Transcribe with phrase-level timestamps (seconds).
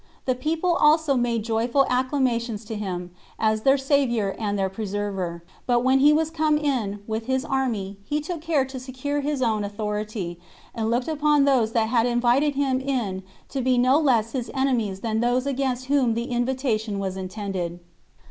[0.25, 5.81] The people also made joyful acclamations to him, as their savior and their preserver; but
[5.83, 9.63] when he was come in, with his army, he took care to secure his own
[9.63, 10.39] authority,
[10.73, 15.01] and looked upon those that had invited him in to be no less his enemies
[15.01, 17.79] than those against whom the invitation was intended.